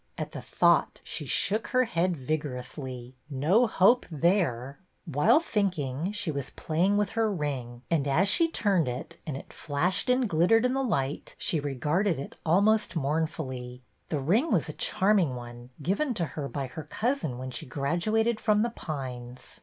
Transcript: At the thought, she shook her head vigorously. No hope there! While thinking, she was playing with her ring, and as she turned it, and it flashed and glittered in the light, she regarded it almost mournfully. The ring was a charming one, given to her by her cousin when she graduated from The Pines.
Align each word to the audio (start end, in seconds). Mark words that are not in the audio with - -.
At 0.17 0.31
the 0.31 0.41
thought, 0.41 0.99
she 1.03 1.27
shook 1.27 1.67
her 1.67 1.83
head 1.83 2.17
vigorously. 2.17 3.13
No 3.29 3.67
hope 3.67 4.07
there! 4.09 4.79
While 5.05 5.39
thinking, 5.39 6.11
she 6.11 6.31
was 6.31 6.49
playing 6.49 6.97
with 6.97 7.11
her 7.11 7.31
ring, 7.31 7.83
and 7.91 8.07
as 8.07 8.27
she 8.27 8.49
turned 8.49 8.87
it, 8.87 9.19
and 9.27 9.37
it 9.37 9.53
flashed 9.53 10.09
and 10.09 10.27
glittered 10.27 10.65
in 10.65 10.73
the 10.73 10.81
light, 10.81 11.35
she 11.37 11.59
regarded 11.59 12.17
it 12.17 12.35
almost 12.43 12.95
mournfully. 12.95 13.83
The 14.09 14.19
ring 14.19 14.49
was 14.51 14.67
a 14.67 14.73
charming 14.73 15.35
one, 15.35 15.69
given 15.83 16.15
to 16.15 16.25
her 16.33 16.49
by 16.49 16.65
her 16.65 16.83
cousin 16.85 17.37
when 17.37 17.51
she 17.51 17.67
graduated 17.67 18.39
from 18.39 18.63
The 18.63 18.71
Pines. 18.71 19.59